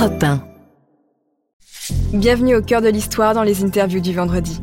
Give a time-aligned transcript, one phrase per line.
[0.00, 0.40] Europe 1.
[2.14, 4.58] Bienvenue au cœur de l'histoire dans les interviews du vendredi.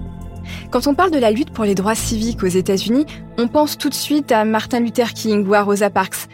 [0.72, 3.06] Quand on parle de la lutte pour les droits civiques aux États-Unis,
[3.38, 6.28] on pense tout de suite à Martin Luther King ou à Rosa Parks.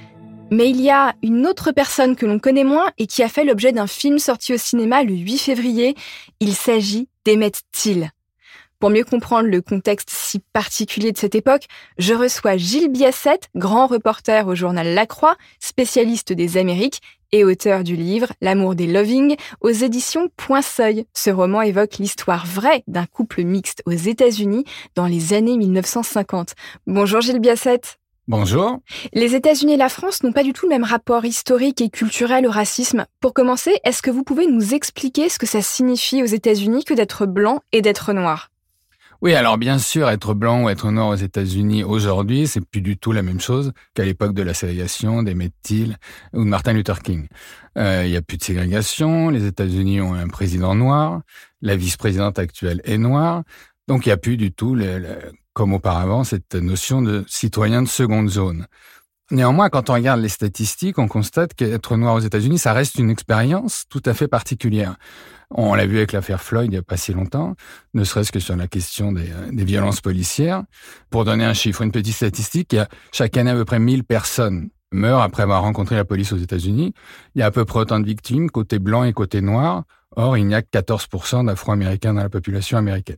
[0.52, 3.44] Mais il y a une autre personne que l'on connaît moins et qui a fait
[3.44, 5.96] l'objet d'un film sorti au cinéma le 8 février.
[6.40, 8.10] Il s'agit d'Emmett Till.
[8.84, 13.88] Pour mieux comprendre le contexte si particulier de cette époque, je reçois Gilles Biassette, grand
[13.88, 17.00] reporter au journal La Croix, spécialiste des Amériques
[17.32, 21.06] et auteur du livre L'amour des Loving aux éditions Point Seuil.
[21.14, 26.52] Ce roman évoque l'histoire vraie d'un couple mixte aux États-Unis dans les années 1950.
[26.86, 28.00] Bonjour Gilles Biassette.
[28.28, 28.80] Bonjour.
[29.14, 32.46] Les États-Unis et la France n'ont pas du tout le même rapport historique et culturel
[32.46, 33.06] au racisme.
[33.22, 36.94] Pour commencer, est-ce que vous pouvez nous expliquer ce que ça signifie aux États-Unis que
[36.94, 38.50] d'être blanc et d'être noir?
[39.24, 42.98] Oui, alors bien sûr, être blanc ou être noir aux États-Unis aujourd'hui, c'est plus du
[42.98, 45.98] tout la même chose qu'à l'époque de la ségrégation des Till
[46.34, 47.30] ou de Martin Luther King.
[47.78, 51.22] Euh, il n'y a plus de ségrégation, les États-Unis ont un président noir,
[51.62, 53.44] la vice-présidente actuelle est noire,
[53.88, 54.78] donc il n'y a plus du tout,
[55.54, 58.68] comme auparavant, cette notion de citoyen de seconde zone.
[59.32, 63.10] Néanmoins, quand on regarde les statistiques, on constate qu'être noir aux États-Unis, ça reste une
[63.10, 64.96] expérience tout à fait particulière.
[65.50, 67.56] On l'a vu avec l'affaire Floyd il n'y a pas si longtemps,
[67.94, 70.64] ne serait-ce que sur la question des, euh, violences policières.
[71.10, 72.76] Pour donner un chiffre, une petite statistique,
[73.12, 76.94] chaque année à peu près 1000 personnes meurent après avoir rencontré la police aux États-Unis.
[77.36, 79.84] Il y a à peu près autant de victimes côté blanc et côté noir.
[80.16, 83.18] Or, il n'y a que 14% d'Afro-Américains dans la population américaine.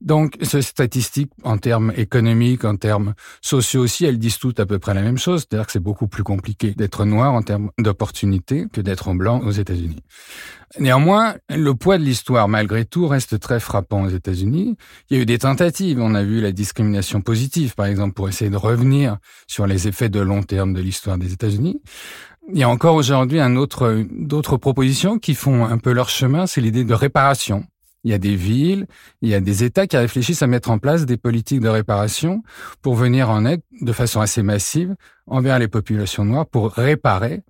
[0.00, 4.78] Donc, ces statistiques, en termes économiques, en termes sociaux aussi, elles disent toutes à peu
[4.78, 5.40] près la même chose.
[5.40, 9.50] C'est-à-dire que c'est beaucoup plus compliqué d'être noir en termes d'opportunités que d'être blanc aux
[9.50, 10.02] États-Unis.
[10.78, 14.76] Néanmoins, le poids de l'histoire, malgré tout, reste très frappant aux États-Unis.
[15.08, 15.98] Il y a eu des tentatives.
[15.98, 20.10] On a vu la discrimination positive, par exemple, pour essayer de revenir sur les effets
[20.10, 21.80] de long terme de l'histoire des États-Unis.
[22.50, 26.46] Il y a encore aujourd'hui un autre, d'autres propositions qui font un peu leur chemin,
[26.46, 27.64] c'est l'idée de réparation.
[28.04, 28.86] Il y a des villes,
[29.20, 32.42] il y a des États qui réfléchissent à mettre en place des politiques de réparation
[32.80, 34.94] pour venir en aide de façon assez massive
[35.26, 37.42] envers les populations noires pour réparer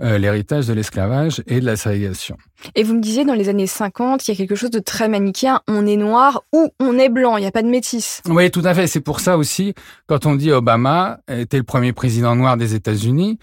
[0.00, 2.38] euh, l'héritage de l'esclavage et de la ségrégation.
[2.74, 5.08] Et vous me disiez, dans les années 50, il y a quelque chose de très
[5.08, 5.60] manichéen.
[5.68, 8.22] On est noir ou on est blanc, il n'y a pas de métis.
[8.26, 8.86] Oui, tout à fait.
[8.86, 9.74] C'est pour ça aussi,
[10.06, 13.38] quand on dit Obama était le premier président noir des États-Unis,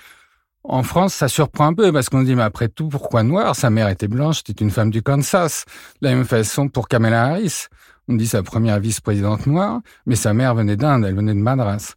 [0.64, 3.56] en France, ça surprend un peu parce qu'on dit, mais après tout, pourquoi noir?
[3.56, 5.66] Sa mère était blanche, c'était une femme du Kansas.
[6.02, 7.68] De la même façon pour Kamala Harris.
[8.08, 11.94] On dit sa première vice-présidente noire, mais sa mère venait d'Inde, elle venait de Madras.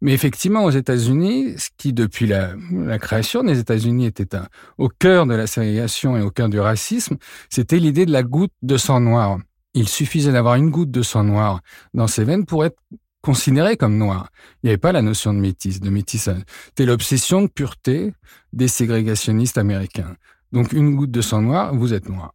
[0.00, 2.54] Mais effectivement, aux États-Unis, ce qui, depuis la,
[2.98, 4.38] création des États-Unis, était
[4.78, 7.16] au cœur de la ségrégation et au cœur du racisme,
[7.48, 9.38] c'était l'idée de la goutte de sang noir.
[9.74, 11.60] Il suffisait d'avoir une goutte de sang noir
[11.94, 12.76] dans ses veines pour être
[13.24, 14.28] considéré comme noir.
[14.62, 16.42] Il n'y avait pas la notion de métis, de métissage.
[16.66, 18.12] C'était l'obsession de pureté
[18.52, 20.14] des ségrégationnistes américains.
[20.52, 22.34] Donc une goutte de sang noir, vous êtes noir.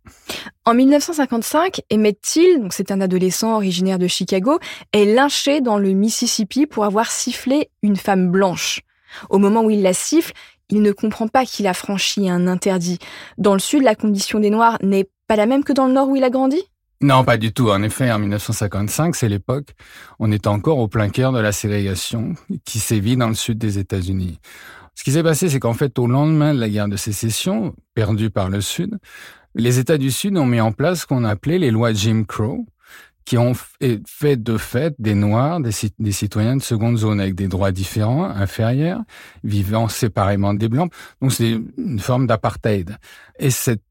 [0.65, 4.59] En 1955, Emmett Till, c'est un adolescent originaire de Chicago,
[4.91, 8.81] est lynché dans le Mississippi pour avoir sifflé une femme blanche.
[9.29, 10.33] Au moment où il la siffle,
[10.69, 12.97] il ne comprend pas qu'il a franchi un interdit.
[13.37, 16.09] Dans le sud, la condition des Noirs n'est pas la même que dans le nord
[16.09, 16.61] où il a grandi?
[17.01, 17.69] Non, pas du tout.
[17.69, 19.73] En effet, en 1955, c'est l'époque,
[20.19, 22.33] on est encore au plein cœur de la ségrégation
[22.65, 24.39] qui sévit dans le sud des États-Unis.
[24.95, 28.29] Ce qui s'est passé, c'est qu'en fait, au lendemain de la guerre de sécession, perdue
[28.29, 28.97] par le Sud,
[29.55, 32.65] les États du Sud ont mis en place ce qu'on appelait les lois Jim Crow,
[33.23, 37.47] qui ont fait de fait des Noirs des, des, citoyens de seconde zone avec des
[37.47, 39.01] droits différents, inférieurs,
[39.45, 40.91] vivant séparément des Blancs.
[41.21, 42.97] Donc c'est une forme d'apartheid.
[43.39, 43.83] Et cette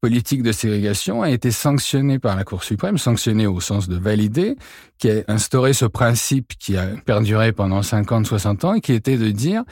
[0.00, 4.56] politique de ségrégation a été sanctionnée par la Cour suprême, sanctionnée au sens de valider,
[4.98, 9.16] qui a instauré ce principe qui a perduré pendant 50, 60 ans, et qui était
[9.16, 9.64] de dire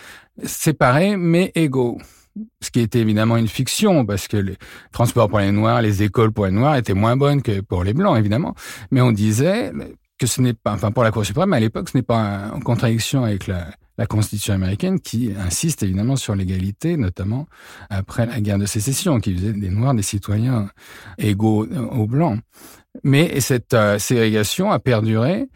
[0.43, 1.99] séparés mais égaux.
[2.61, 4.57] Ce qui était évidemment une fiction, parce que les
[4.93, 7.95] transports pour les Noirs, les écoles pour les Noirs étaient moins bonnes que pour les
[7.95, 8.55] Blancs, évidemment.
[8.91, 9.73] Mais on disait
[10.19, 12.61] que ce n'est pas, enfin pour la Cour suprême, à l'époque, ce n'est pas en
[12.61, 13.69] contradiction avec la,
[13.99, 17.47] la Constitution américaine qui insiste évidemment sur l'égalité, notamment
[17.91, 20.71] après la guerre de sécession, qui faisait des Noirs des citoyens
[21.19, 22.41] égaux aux Blancs.
[23.03, 25.49] Mais cette euh, ségrégation a perduré,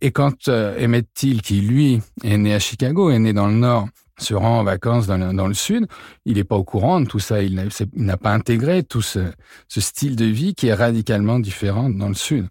[0.00, 3.54] et quand euh, Emmett Till, qui lui est né à Chicago, est né dans le
[3.54, 3.88] Nord,
[4.18, 5.86] se rend en vacances dans le, Sud,
[6.24, 9.30] il n'est pas au courant de tout ça, il n'a pas intégré tout ce
[9.68, 12.48] style de vie qui est radicalement différent dans le Sud.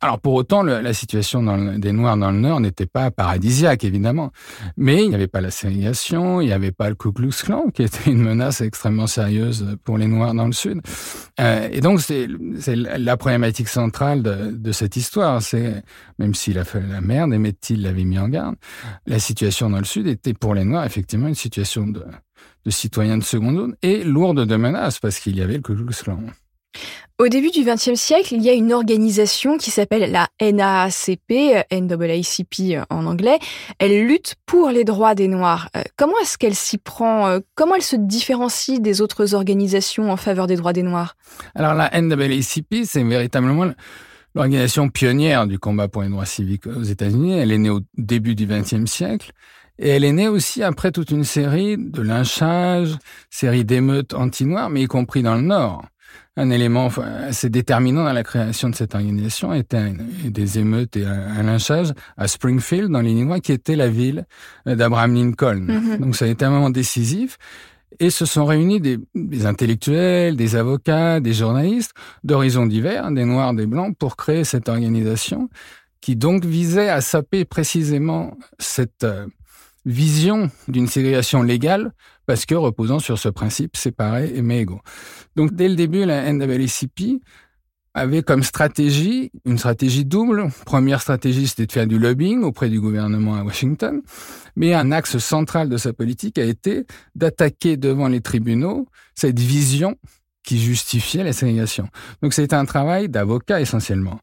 [0.00, 1.42] Alors pour autant, la situation
[1.78, 4.30] des Noirs dans le Nord n'était pas paradisiaque, évidemment.
[4.76, 7.70] Mais il n'y avait pas la ségrégation, il n'y avait pas le Ku Klux Klan,
[7.72, 10.82] qui était une menace extrêmement sérieuse pour les Noirs dans le Sud.
[11.40, 15.40] Euh, et donc c'est la problématique centrale de, cette histoire.
[15.40, 15.82] C'est
[16.18, 18.56] même si la, la mère Emmett l'avait mis en garde,
[19.06, 22.04] la situation dans le Sud était pour les Noirs effectivement une situation de
[22.66, 25.74] de citoyens de seconde zone et lourde de menaces parce qu'il y avait le Ku
[25.74, 26.18] Klux Klan.
[27.18, 32.84] Au début du XXe siècle, il y a une organisation qui s'appelle la NAACP, NAACP
[32.90, 33.38] en anglais.
[33.78, 35.70] Elle lutte pour les droits des Noirs.
[35.78, 40.18] Euh, comment est-ce qu'elle s'y prend euh, Comment elle se différencie des autres organisations en
[40.18, 41.16] faveur des droits des Noirs?
[41.54, 43.72] Alors la NAACP, c'est véritablement
[44.34, 47.38] l'organisation pionnière du combat pour les droits civiques aux États-Unis.
[47.38, 49.32] Elle est née au début du XXe siècle.
[49.78, 52.94] Et elle est née aussi après toute une série de lynchages,
[53.30, 55.82] série d'émeutes anti-noirs, mais y compris dans le Nord
[56.36, 56.88] un élément
[57.26, 59.92] assez déterminant dans la création de cette organisation était
[60.24, 64.26] des émeutes et un, lynchage à Springfield, dans l'Illinois, qui était la ville
[64.66, 65.66] d'Abraham Lincoln.
[65.66, 65.98] Mm-hmm.
[65.98, 67.38] Donc ça a été un moment décisif.
[67.98, 71.92] Et se sont réunis des, des intellectuels, des avocats, des journalistes
[72.24, 75.48] d'horizons divers, des noirs, des blancs, pour créer cette organisation
[76.06, 79.26] qui donc visait à saper précisément cette euh,
[79.86, 81.92] vision d'une ségrégation légale
[82.26, 84.80] parce que reposant sur ce principe séparé mais égaux.
[85.36, 87.22] Donc dès le début, la NAACP
[87.94, 90.48] avait comme stratégie une stratégie double.
[90.66, 94.02] Première stratégie, c'était de faire du lobbying auprès du gouvernement à Washington,
[94.54, 96.84] mais un axe central de sa politique a été
[97.14, 99.96] d'attaquer devant les tribunaux cette vision
[100.46, 101.88] qui justifiait la ségrégation.
[102.22, 104.20] Donc c'était un travail d'avocat essentiellement,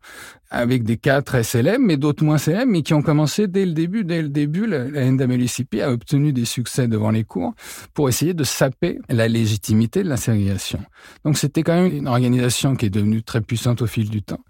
[0.50, 3.74] avec des cas très célèbres, mais d'autres moins célèbres, mais qui ont commencé dès le
[3.74, 4.06] début.
[4.06, 7.54] Dès le début, la NAACP a obtenu des succès devant les cours
[7.94, 10.80] pour essayer de saper la légitimité de la ségrégation.
[11.26, 14.42] Donc c'était quand même une organisation qui est devenue très puissante au fil du temps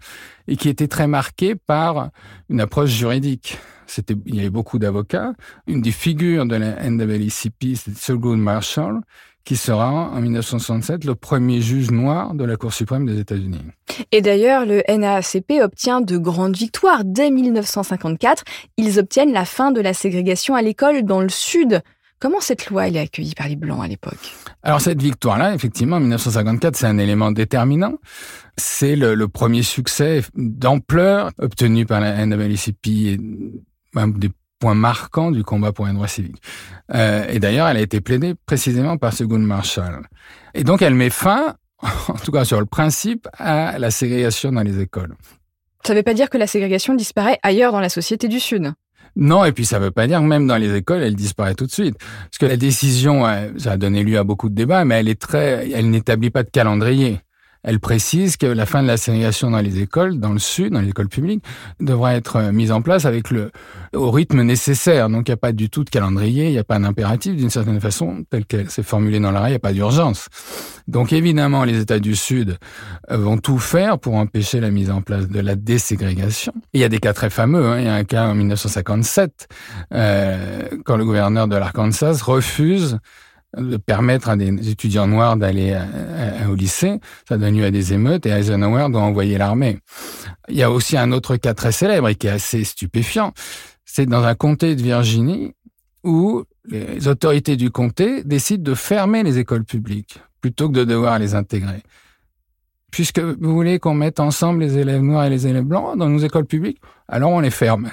[0.46, 2.10] et qui était très marquée par
[2.48, 3.58] une approche juridique.
[3.86, 5.32] C'était, il y avait beaucoup d'avocats.
[5.66, 9.00] Une des figures de la NAACP, c'est Thurgood Marshall,
[9.44, 13.60] qui sera en 1967 le premier juge noir de la Cour suprême des États-Unis.
[14.10, 17.04] Et d'ailleurs, le NAACP obtient de grandes victoires.
[17.04, 18.44] Dès 1954,
[18.76, 21.82] ils obtiennent la fin de la ségrégation à l'école dans le Sud.
[22.20, 24.32] Comment cette loi elle est accueillie par les Blancs à l'époque?
[24.62, 27.98] Alors cette victoire-là, effectivement, en 1954, c'est un élément déterminant.
[28.56, 35.72] C'est le, premier succès d'ampleur obtenu par la NAACP et des point marquant du combat
[35.72, 36.42] pour un droit civique.
[36.94, 40.06] Euh, et d'ailleurs, elle a été plaidée précisément par Seguin Marshall.
[40.54, 44.62] Et donc, elle met fin, en tout cas sur le principe, à la ségrégation dans
[44.62, 45.14] les écoles.
[45.86, 48.72] Ça ne veut pas dire que la ségrégation disparaît ailleurs dans la société du Sud.
[49.16, 51.54] Non, et puis ça ne veut pas dire que même dans les écoles, elle disparaît
[51.54, 51.96] tout de suite.
[51.98, 53.24] Parce que la décision,
[53.58, 56.42] ça a donné lieu à beaucoup de débats, mais elle est très, elle n'établit pas
[56.42, 57.20] de calendrier.
[57.64, 60.80] Elle précise que la fin de la ségrégation dans les écoles, dans le sud, dans
[60.80, 61.42] les écoles publiques,
[61.80, 63.50] devra être euh, mise en place avec le
[63.94, 65.08] au rythme nécessaire.
[65.08, 67.50] Donc il n'y a pas du tout de calendrier, il n'y a pas d'impératif d'une
[67.50, 70.28] certaine façon, tel qu'elle s'est formulée dans l'arrêt, il n'y a pas d'urgence.
[70.86, 72.58] Donc évidemment, les États du Sud
[73.10, 76.52] euh, vont tout faire pour empêcher la mise en place de la déségrégation.
[76.74, 77.64] il y a des cas très fameux.
[77.66, 77.78] Hein.
[77.78, 79.48] Il y a un cas en 1957,
[79.94, 82.98] euh, quand le gouverneur de l'Arkansas refuse
[83.56, 85.78] de permettre à des étudiants noirs d'aller
[86.48, 86.98] au lycée,
[87.28, 89.78] ça donne lieu à des émeutes et Eisenhower doit envoyer l'armée.
[90.48, 93.32] Il y a aussi un autre cas très célèbre et qui est assez stupéfiant.
[93.84, 95.52] C'est dans un comté de Virginie
[96.02, 101.18] où les autorités du comté décident de fermer les écoles publiques plutôt que de devoir
[101.18, 101.82] les intégrer.
[102.90, 106.18] Puisque vous voulez qu'on mette ensemble les élèves noirs et les élèves blancs dans nos
[106.18, 107.90] écoles publiques, alors on les ferme.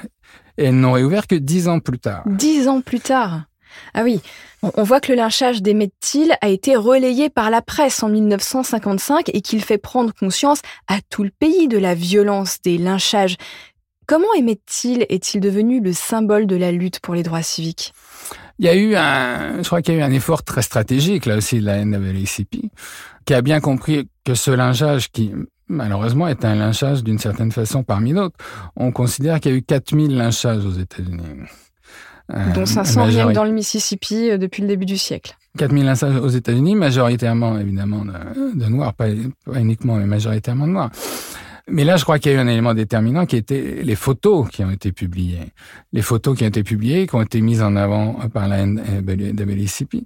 [0.57, 2.23] Et elles n'ont réouvert que dix ans plus tard.
[2.27, 3.45] Dix ans plus tard
[3.93, 4.21] ah oui,
[4.63, 9.29] on voit que le lynchage d'Emmett Till a été relayé par la presse en 1955
[9.33, 13.37] et qu'il fait prendre conscience à tout le pays de la violence des lynchages.
[14.07, 17.93] Comment Emmett Till est-il devenu le symbole de la lutte pour les droits civiques?
[18.59, 21.25] Il y a eu un, je crois qu'il y a eu un effort très stratégique
[21.25, 22.69] là aussi de la NAACP,
[23.25, 25.31] qui a bien compris que ce lynchage qui
[25.67, 28.35] malheureusement est un lynchage d'une certaine façon parmi d'autres.
[28.75, 31.23] On considère qu'il y a eu 4000 lynchages aux États-Unis.
[32.33, 35.37] Euh, dont 500 viennent dans le Mississippi euh, depuis le début du siècle.
[35.57, 39.07] 4000 lynchages aux États-Unis, majoritairement évidemment de, noirs, pas,
[39.53, 40.91] uniquement, mais majoritairement de noirs.
[41.67, 44.47] Mais là, je crois qu'il y a eu un élément déterminant qui était les photos
[44.49, 45.51] qui ont été publiées.
[45.91, 49.97] Les photos qui ont été publiées, qui ont été mises en avant par la NAACP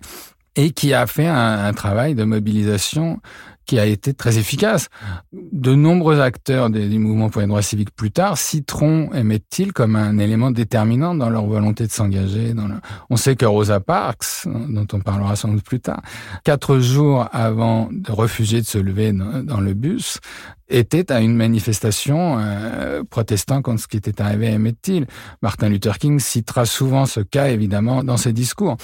[0.55, 3.19] et qui a fait un travail de mobilisation
[3.65, 4.89] qui a été très efficace.
[5.33, 10.17] De nombreux acteurs des, mouvements pour les droits civiques plus tard citeront Emmett-Till comme un
[10.17, 12.53] élément déterminant dans leur volonté de s'engager.
[12.53, 12.67] Dans
[13.09, 16.01] On sait que Rosa Parks, dont on parlera sans doute plus tard,
[16.43, 20.19] quatre jours avant de refuser de se lever dans, le bus,
[20.67, 25.05] était à une manifestation euh, protestant contre ce qui était arrivé à Emmett Till.
[25.41, 28.77] Martin Luther King citera souvent ce cas, évidemment, dans ses discours.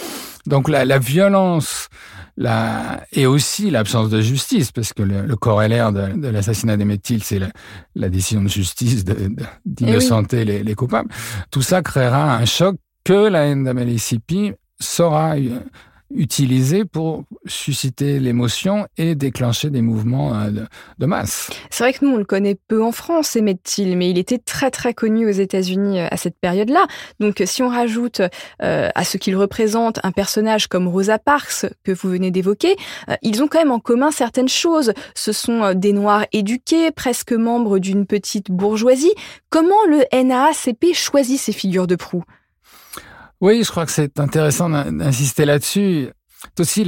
[0.46, 1.90] Donc la, la violence
[2.38, 7.24] la, et aussi l'absence de justice, parce que le, corollaire de, de l'assassinat des Till,
[7.24, 7.40] c'est
[7.96, 9.04] la, décision de justice
[9.66, 11.10] d'innocenter de, eh les, les, coupables.
[11.52, 15.36] Tout ça créera un choc que la NAACP saura
[16.15, 20.50] utilisé pour susciter l'émotion et déclencher des mouvements euh,
[21.00, 21.50] de, masse.
[21.70, 24.72] C'est vrai que nous, on le connaît peu en France, Emmett mais il était très
[24.72, 26.86] très connu aux États-Unis euh, à cette période-là.
[27.20, 28.22] Donc si on rajoute
[28.62, 32.75] euh, à ce qu'il représente un personnage comme Rosa Parks, que vous venez d'évoquer,
[33.22, 34.94] ils ont quand même en commun certaines choses.
[35.15, 39.13] Ce sont des Noirs éduqués, presque membres d'une petite bourgeoisie.
[39.50, 42.24] Comment le NAACP choisit ces figures de proue?
[43.42, 46.10] Oui, je crois que c'est intéressant d'insister là-dessus.
[46.44, 46.84] C'est aussi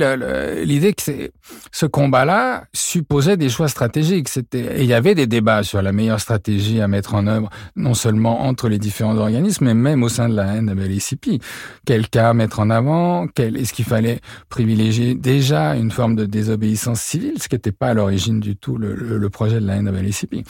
[0.65, 1.31] l'idée que
[1.71, 4.27] ce combat-là supposait des choix stratégiques.
[4.53, 8.41] Il y avait des débats sur la meilleure stratégie à mettre en œuvre, non seulement
[8.41, 11.39] entre les différents organismes, mais même au sein de la NAACP.
[11.85, 13.27] Quel cas mettre en avant?
[13.37, 17.93] Est-ce qu'il fallait privilégier déjà une forme de désobéissance civile, ce qui n'était pas à
[17.93, 20.45] l'origine du tout le, projet de la NAACP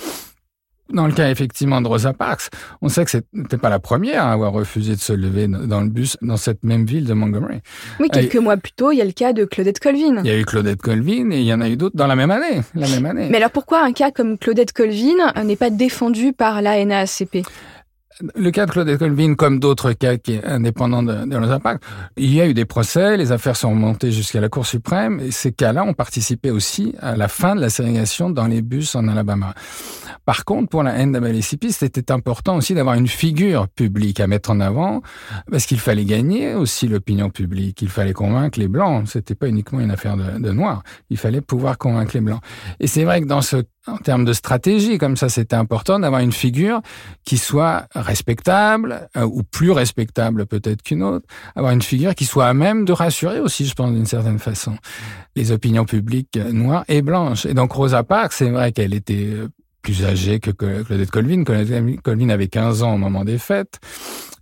[0.94, 2.50] dans le cas effectivement de Rosa Parks,
[2.82, 5.90] on sait que c'était pas la première à avoir refusé de se lever dans le
[5.90, 7.62] bus dans cette même ville de Montgomery.
[8.00, 10.22] Oui, quelques mois plus tôt, il y a le cas de Claudette Colvin.
[10.24, 12.16] Il y a eu Claudette Colvin et il y en a eu d'autres dans la
[12.16, 13.28] même année, la même année.
[13.30, 17.46] Mais alors pourquoi un cas comme Claudette Colvin n'est pas défendu par la NAACP
[18.36, 21.82] le cas de Claudette Colvin, comme d'autres cas qui indépendants de, de Rosa Parks,
[22.18, 25.32] il y a eu des procès, les affaires sont remontées jusqu'à la Cour suprême, et
[25.32, 29.08] ces cas-là ont participé aussi à la fin de la ségrégation dans les bus en
[29.08, 29.54] Alabama.
[30.26, 34.62] Par contre, pour la NAACP, c'était important aussi d'avoir une figure publique à mettre en
[34.62, 35.02] avant,
[35.52, 37.82] parce qu'il fallait gagner aussi l'opinion publique.
[37.82, 39.08] Il fallait convaincre les Blancs.
[39.08, 40.84] C'était pas uniquement une affaire de, de Noirs.
[41.10, 42.42] Il fallait pouvoir convaincre les Blancs.
[42.80, 46.22] Et c'est vrai que dans ce en termes de stratégie, comme ça, c'était important d'avoir
[46.22, 46.82] une figure
[47.26, 51.26] qui soit respectable, euh, ou plus respectable peut-être qu'une autre,
[51.56, 54.78] avoir une figure qui soit à même de rassurer aussi, je pense, d'une certaine façon,
[55.36, 57.46] les opinions publiques noires et blanches.
[57.46, 59.50] Et donc Rosa Parks, c'est vrai qu'elle était euh,
[59.84, 61.44] plus âgée que Claudette Colvin.
[61.44, 63.80] Claudette Colvin avait 15 ans au moment des fêtes.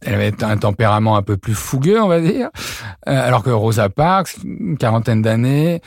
[0.03, 2.49] Elle avait un tempérament un peu plus fougueux, on va dire.
[3.07, 5.81] Euh, alors que Rosa Parks, une quarantaine d'années,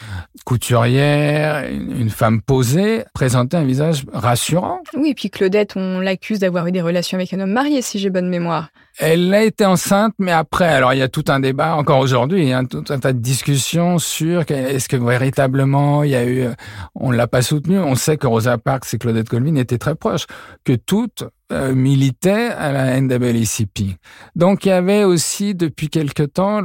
[0.45, 4.81] couturière, une femme posée, présentait un visage rassurant.
[4.95, 7.99] Oui, et puis Claudette, on l'accuse d'avoir eu des relations avec un homme marié, si
[7.99, 8.69] j'ai bonne mémoire.
[8.99, 12.43] Elle a été enceinte, mais après, alors il y a tout un débat, encore aujourd'hui,
[12.43, 16.25] il y a tout un tas de discussions sur est-ce que véritablement il y a
[16.25, 16.47] eu,
[16.95, 17.79] on l'a pas soutenu.
[17.81, 20.27] On sait que Rosa Parks et Claudette Colvin étaient très proches,
[20.65, 23.97] que toutes euh, militaient à la NAACP.
[24.37, 26.63] Donc il y avait aussi depuis quelque temps,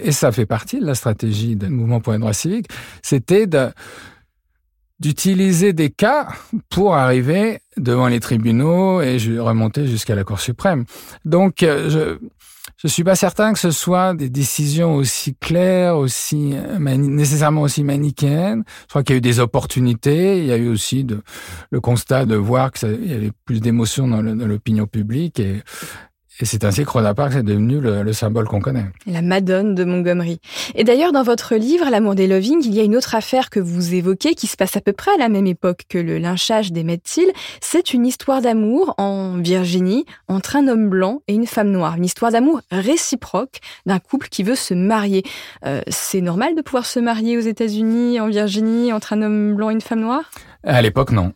[0.00, 2.68] et ça fait partie de la stratégie du mouvement pour les droits civiques,
[3.02, 3.70] c'était de
[5.00, 6.28] d'utiliser des cas
[6.70, 10.84] pour arriver devant les tribunaux et remonter jusqu'à la Cour suprême.
[11.24, 12.18] Donc, euh, je
[12.78, 17.82] je suis pas certain que ce soit des décisions aussi claires, aussi euh, nécessairement aussi
[17.82, 18.64] manichéennes.
[18.82, 20.40] Je crois qu'il y a eu des opportunités.
[20.40, 21.22] Il y a eu aussi de,
[21.70, 25.62] le constat de voir qu'il y avait plus d'émotions dans l'opinion publique et
[26.38, 28.84] et c'est ainsi que Rosa Parks est devenu le, symbole qu'on connaît.
[29.06, 30.38] La Madone de Montgomery.
[30.74, 33.58] Et d'ailleurs, dans votre livre, L'amour des Loving, il y a une autre affaire que
[33.58, 36.72] vous évoquez qui se passe à peu près à la même époque que le lynchage
[36.72, 37.30] des Mettil.
[37.62, 41.96] C'est une histoire d'amour en Virginie entre un homme blanc et une femme noire.
[41.96, 45.22] Une histoire d'amour réciproque d'un couple qui veut se marier.
[45.64, 49.70] Euh, c'est normal de pouvoir se marier aux États-Unis, en Virginie, entre un homme blanc
[49.70, 50.30] et une femme noire?
[50.64, 51.32] À l'époque, non.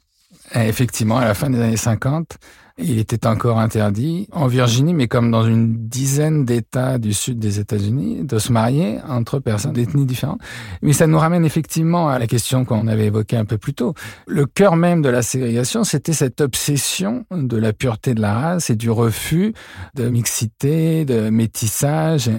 [0.54, 2.38] Effectivement, à la fin des années 50,
[2.82, 7.60] il était encore interdit en Virginie, mais comme dans une dizaine d'États du sud des
[7.60, 10.40] États-Unis, de se marier entre personnes d'ethnies différentes.
[10.82, 13.94] Mais ça nous ramène effectivement à la question qu'on avait évoquée un peu plus tôt.
[14.26, 18.70] Le cœur même de la ségrégation, c'était cette obsession de la pureté de la race
[18.70, 19.52] et du refus
[19.94, 22.30] de mixité, de métissage.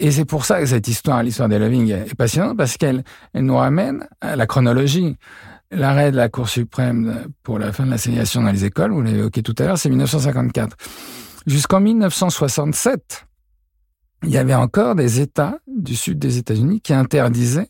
[0.00, 3.44] Et c'est pour ça que cette histoire, l'histoire des Loving, est passionnante parce qu'elle elle
[3.44, 5.16] nous ramène à la chronologie.
[5.74, 9.18] L'arrêt de la Cour suprême pour la fin de l'assignation dans les écoles, vous l'avez
[9.18, 10.76] évoqué tout à l'heure, c'est 1954.
[11.46, 13.26] Jusqu'en 1967,
[14.22, 17.68] il y avait encore des États du sud des États-Unis qui interdisaient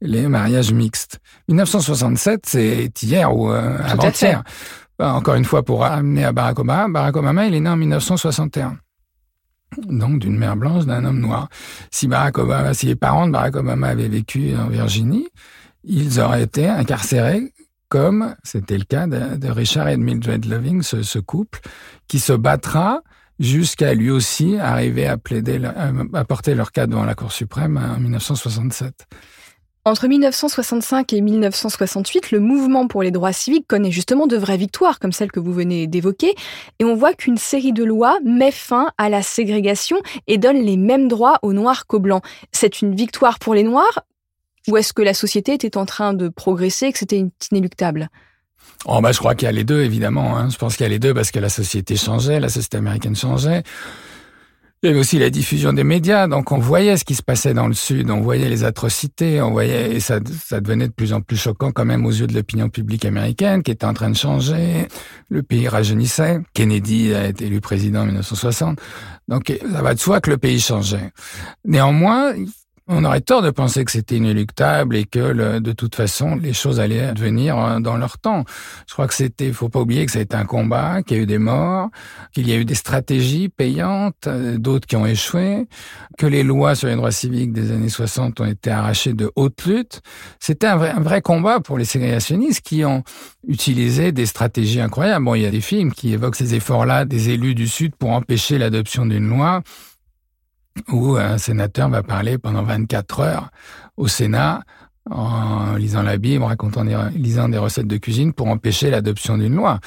[0.00, 1.20] les mariages mixtes.
[1.48, 4.42] 1967, c'est hier ou euh, avant-hier.
[4.98, 8.78] Encore une fois, pour amener à Barack Obama, Barack Obama, il est né en 1961
[9.88, 11.48] donc d'une mère blanche, d'un homme noir.
[11.90, 15.28] Si Barack Obama, si les parents de Barack Obama avaient vécu en Virginie,
[15.84, 17.52] ils auraient été incarcérés
[17.88, 21.60] comme c'était le cas de, Richard et de Mildred Loving, ce, couple,
[22.08, 23.02] qui se battra
[23.38, 25.60] jusqu'à lui aussi arriver à plaider,
[26.12, 29.06] à porter leur cas devant la Cour suprême en 1967.
[29.86, 34.98] Entre 1965 et 1968, le mouvement pour les droits civiques connaît justement de vraies victoires,
[34.98, 36.34] comme celle que vous venez d'évoquer,
[36.78, 40.78] et on voit qu'une série de lois met fin à la ségrégation et donne les
[40.78, 42.24] mêmes droits aux Noirs qu'aux Blancs.
[42.50, 44.00] C'est une victoire pour les Noirs
[44.68, 48.08] ou est-ce que la société était en train de progresser et que c'était inéluctable?
[48.86, 50.36] Oh bah je crois qu'il y a les deux évidemment.
[50.36, 50.48] Hein.
[50.50, 53.16] Je pense qu'il y a les deux parce que la société changeait, la société américaine
[53.16, 53.62] changeait.
[54.82, 57.54] Il y avait aussi la diffusion des médias, donc on voyait ce qui se passait
[57.54, 61.14] dans le Sud, on voyait les atrocités, on voyait, et ça, ça devenait de plus
[61.14, 64.10] en plus choquant quand même aux yeux de l'opinion publique américaine, qui était en train
[64.10, 64.86] de changer.
[65.30, 66.40] Le pays rajeunissait.
[66.52, 68.78] Kennedy a été élu président en 1960.
[69.26, 71.12] Donc ça va de soi que le pays changeait.
[71.64, 72.34] Néanmoins,
[72.86, 76.80] on aurait tort de penser que c'était inéluctable et que de toute façon les choses
[76.80, 78.44] allaient advenir euh, dans leur temps.
[78.86, 81.20] Je crois que c'était, faut pas oublier que ça a été un combat, qu'il y
[81.20, 81.88] a eu des morts,
[82.32, 85.66] qu'il y a eu des stratégies payantes, euh, d'autres qui ont échoué,
[86.18, 89.64] que les lois sur les droits civiques des années 60 ont été arrachées de haute
[89.64, 90.02] lutte.
[90.38, 93.02] C'était un vrai, un vrai combat pour les ségrégationnistes qui ont
[93.48, 95.24] utilisé des stratégies incroyables.
[95.24, 98.10] Bon, il y a des films qui évoquent ces efforts-là des élus du Sud pour
[98.10, 99.62] empêcher l'adoption d'une loi
[100.88, 103.50] où un sénateur va parler pendant 24 heures
[103.96, 104.62] au Sénat
[105.10, 109.36] en lisant la Bible, en racontant des, lisant des recettes de cuisine pour empêcher l'adoption
[109.36, 109.80] d'une loi.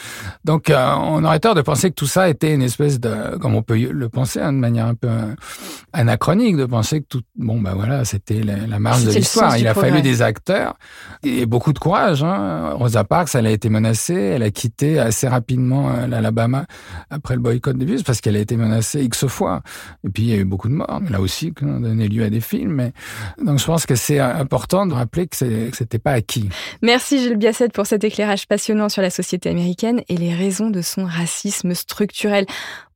[0.46, 3.56] Donc, euh, on aurait tort de penser que tout ça était une espèce de, comme
[3.56, 5.10] on peut le penser, hein, de manière un peu
[5.92, 9.58] anachronique, de penser que tout, bon, bah voilà, c'était la, la marge de l'histoire.
[9.58, 10.76] Il a fallu des acteurs
[11.24, 12.24] et beaucoup de courage.
[12.24, 12.74] Hein.
[12.74, 16.66] Rosa Parks, elle a été menacée, elle a quitté assez rapidement euh, l'Alabama
[17.10, 19.62] après le boycott des bus parce qu'elle a été menacée x fois.
[20.04, 22.24] Et puis, il y a eu beaucoup de morts, là aussi, qui ont donné lieu
[22.24, 22.74] à des films.
[22.74, 22.94] Mais,
[23.44, 25.38] donc, je pense que c'est important de rappeler que
[25.72, 26.50] c'était pas acquis.
[26.82, 30.82] Merci Gilles Biasset pour cet éclairage passionnant sur la société américaine et les raisons de
[30.82, 32.46] son racisme structurel.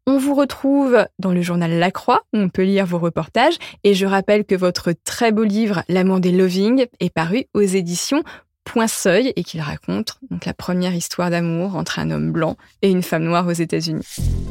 [0.06, 3.94] On vous retrouve dans le journal La Croix, où on peut lire vos reportages, et
[3.94, 8.24] je rappelle que votre très beau livre L'amant des Loving est paru aux éditions
[8.72, 13.04] Point Seuil et qu'il raconte la première histoire d'amour entre un homme blanc et une
[13.04, 14.08] femme noire aux États-Unis.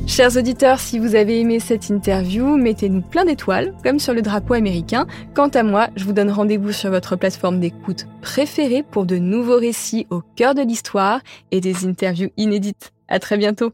[0.07, 4.53] Chers auditeurs, si vous avez aimé cette interview, mettez-nous plein d'étoiles, comme sur le drapeau
[4.53, 5.07] américain.
[5.35, 9.59] Quant à moi, je vous donne rendez-vous sur votre plateforme d'écoute préférée pour de nouveaux
[9.59, 12.93] récits au cœur de l'histoire et des interviews inédites.
[13.09, 13.73] À très bientôt.